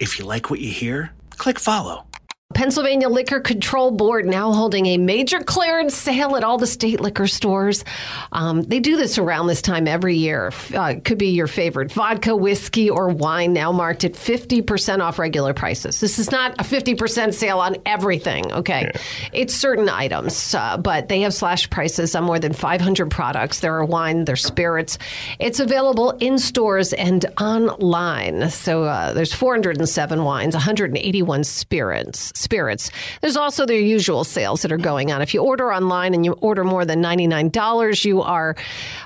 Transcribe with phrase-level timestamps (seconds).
[0.00, 2.09] If you like what you hear, click follow.
[2.52, 7.28] Pennsylvania Liquor Control Board now holding a major clearance sale at all the state liquor
[7.28, 7.84] stores.
[8.32, 10.52] Um, they do this around this time every year.
[10.74, 15.20] Uh, it could be your favorite vodka, whiskey, or wine now marked at 50% off
[15.20, 16.00] regular prices.
[16.00, 18.90] This is not a 50% sale on everything, okay?
[18.92, 19.00] Yeah.
[19.32, 23.60] It's certain items, uh, but they have slash prices on more than 500 products.
[23.60, 24.98] There are wine, there's spirits.
[25.38, 28.50] It's available in stores and online.
[28.50, 32.90] So uh, there's 407 wines, 181 spirits spirits.
[33.20, 35.22] There's also their usual sales that are going on.
[35.22, 38.56] If you order online and you order more than $99, you are